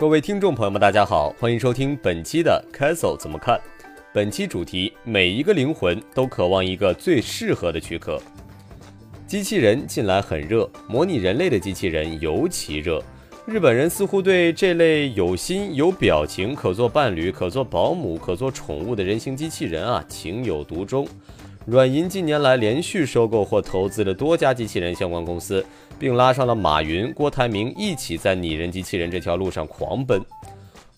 [0.00, 3.60] 各位听众朋友们，大家好，欢迎收听本期的 Castle 怎么看。
[4.14, 8.18] 本期主题：每一个灵魂都渴望一个最适合的躯壳。
[9.26, 13.04] 机器人近来很热，模拟人类的机器人尤其热。
[13.44, 21.06] 日本人似乎对这类有心、有表情、可做伴侣、可做保姆、可做宠物的人形机器人啊，情有独钟。
[21.66, 25.62] 软银近年来连续收购或投资了多家机器人相关公司，
[26.00, 30.18] 并拉上了马云、郭台铭一起在拟人机器人这条路上狂奔。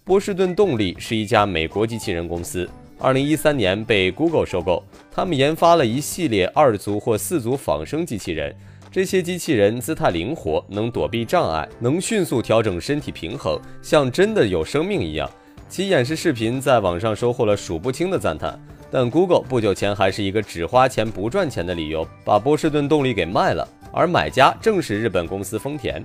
[0.05, 2.69] 波士顿动力是一家美国机器人公司
[3.01, 4.81] ，2013年被 Google 收购。
[5.11, 8.55] 他们研发了一系列二足或四足仿生机器人，
[8.93, 15.29] 这些机器人姿态灵活，能躲避障碍，能迅速调整身体平衡，像真的有生命一样。
[15.69, 18.57] 其演示视频在网上收获了数不清的赞叹。
[18.91, 26.05] 但 Google 不久前还是一个只花钱不赚钱的理由，把波士顿动力给卖了，而买家正是日本公司丰田。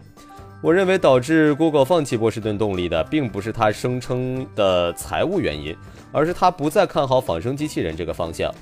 [0.62, 5.76] 我认为导致 Google 放弃波士顿动力的，并不是他声称的财务原因，
[6.12, 8.54] 而是他不再看好仿生机器人这个方向。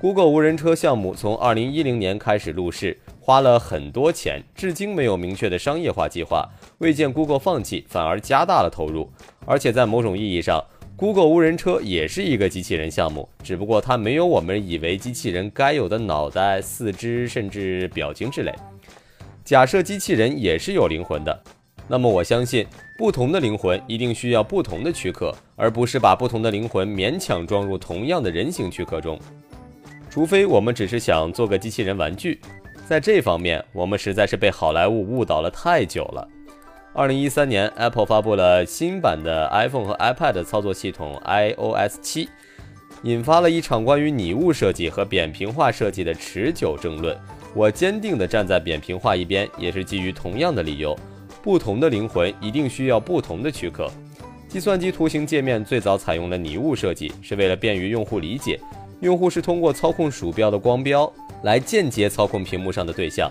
[0.00, 6.46] Google 无人车项目从2010年开始入市，花了很多钱，至今没有明确的商业化计划。
[6.78, 9.08] 未见 Google 放弃，反而加大了投入，
[9.46, 10.62] 而且在某种意义上。
[10.96, 18.54] Google 无人车也是一个机器人项目，只不过它没有我们以为机器人该有的脑袋、四肢，甚至表情之类。
[19.44, 21.42] 假设机器人也是有灵魂的，
[21.86, 29.20] 那么我相信，不同的灵魂一定需要不同的躯壳，而不是把不同的灵魂勉强装入同样的人形躯壳中。
[30.08, 32.40] 除非我们只是想做个机器人玩具，
[32.86, 36.26] 在这方面，我们实在是被好莱坞误导了太久了。
[36.94, 42.30] 二零一三年，Apple 发布了新版的 iPhone 和 iPad 操作系统 iOS 七，
[43.02, 47.14] 引发了一场关于拟物设计和扁平化设计的持久争论。
[47.54, 50.98] 我坚定地站在扁平化一边，也是基于同样的理由：
[51.40, 53.88] 不同的灵魂一定需要不同的躯壳。
[54.48, 58.58] 计算机图形界面最早采用了拟物设计，是为了便于用户理解。
[59.00, 61.12] 用户是通过操控鼠标的光标
[61.42, 63.30] 来间接操控屏幕上的对象。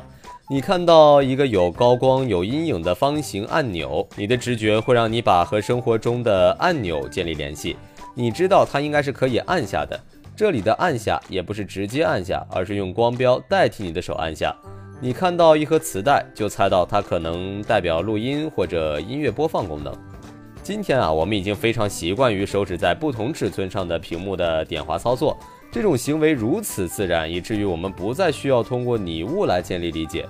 [0.49, 7.75] 你看到一个有高光、有阴影的方形按钮，你的直觉会让你把和生活中的按钮建立联系。
[8.13, 9.99] 你知道它应该是可以按下的。
[10.35, 14.55] 这里的按下也不是直接按下，而是用光标代替你的手按下。
[14.99, 19.93] 你看到一盒磁带，就猜到它可能代表录音或者音乐播放功能。
[20.63, 25.37] 今天啊，我们已经非常习惯于手指在不同尺寸上的屏幕的点滑操作。
[25.71, 30.25] 这种行为如此自然，以至于我们不再需要通过拟物来建立理解。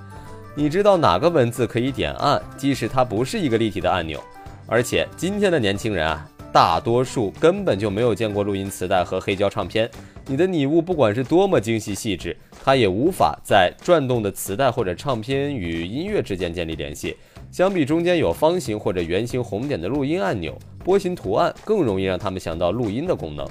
[0.56, 4.22] 你知道哪个文字可以点按，即使它不是一个立体的按钮。
[4.66, 9.90] 而且今天的年轻人啊，大多数根本就没有见过录音磁带和黑胶唱片。
[10.28, 17.18] 你的拟物不管是多么精细细致，它也无法在转动的磁带或者唱片与音乐之间建立联系。
[17.52, 23.48] 相比中间有方形或者圆形红点的录音按钮，波形图案更容易让他们想到录音的功能。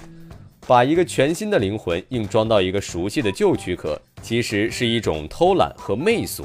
[0.64, 6.44] 把一个全新的灵魂硬装到一个熟悉的旧躯壳，其实是一种偷懒和媚俗。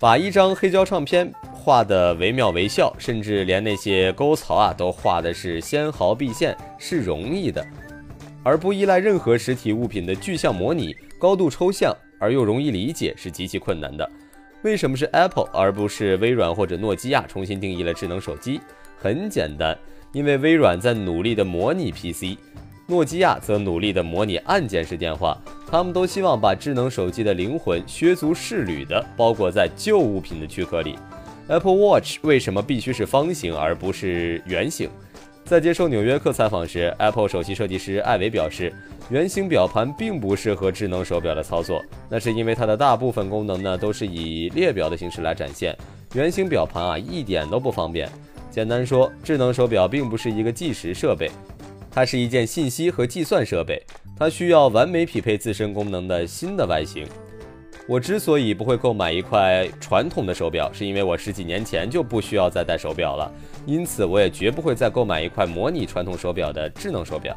[0.00, 1.30] 把一张黑胶唱片
[1.66, 7.60] 画得惟妙惟肖，甚至连那些沟槽啊都画的是纤毫毕现，是容易的；
[8.44, 14.08] 而不依赖任何实体物品的具象模拟，高度抽象而又容易理解，是极其困难的。
[14.62, 18.60] 为什么是 Apple 而不是微软或者诺基亚重新定义了智能手机？
[18.96, 19.76] 很简单，
[20.12, 22.38] 因为微软在努力的模拟 PC。
[22.86, 25.36] 诺基亚则努力地模拟按键式电话，
[25.68, 30.94] 他们都希望把智能手机的灵魂削足适履地包裹在旧物品的躯壳里。
[31.48, 34.90] Apple Watch 为什么必须是方形而不是圆形？
[35.44, 38.74] 在接受《纽约客》采访时，Apple 首席设计师艾维表示，
[39.10, 45.76] 圆形表盘并不适合智能手表的操作，那是因为它的大部分功能呢都是以列表的形式来展现，
[46.14, 48.10] 圆形表盘啊一点都不方便。
[48.50, 51.30] 简单说，智能手表并不是一个计时设备。
[51.92, 53.80] 它是一件信息和计算设备，
[54.18, 57.06] 它需要完美匹配自身功能的新的外形。
[57.88, 63.30] 我之所以不会购买一块传统的手表，是因为我十几年前就不需要再戴手表了，
[63.64, 67.36] 因此我也绝不会再购买一块模拟传统手表的智能手表。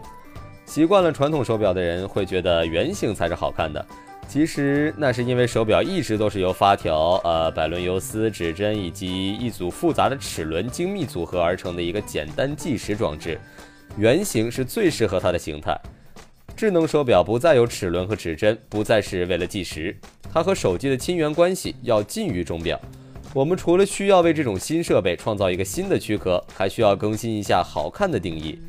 [0.66, 3.86] 习惯了传统手表的人会觉得圆形才是好看的，
[4.28, 13.40] 其实那是因为手表一直都是由发条、呃百伦游丝、指针以及一组复杂的齿轮精密组合而成的一个简单计时装置。
[13.98, 15.80] 圆形是最适合它的形态。
[16.60, 19.96] 智能手表不再有齿轮和指针，不再是为了计时，
[20.30, 22.78] 它和手机的亲缘关系要近于钟表。
[23.34, 28.60] 我们除了需要为这种新设备创造一个新的躯壳，还需要更新一下好看的定义。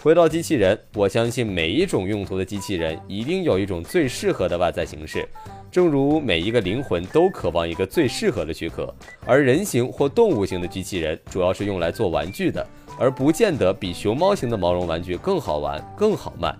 [0.00, 5.28] 回到机器人，我相信每一种用途的机器人一定有一种最适合的外在形式，
[5.72, 8.94] 正如每一个灵魂都渴望一个最适合的躯壳，
[9.26, 12.64] 而人形或动物型的机器人主要是用来做玩具的。
[12.98, 16.54] 而不见得比熊猫型的毛绒玩具更好玩、更好卖。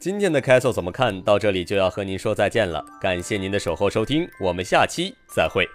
[0.00, 5.68] 今天的开售怎么看到这里就要和您说再见了，感谢您的守候收听，我们下期再会。